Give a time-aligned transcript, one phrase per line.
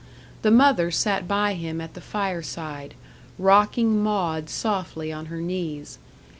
[0.41, 2.95] The mother sat by him at the fireside,
[3.37, 5.99] rocking Maud softly on her knees.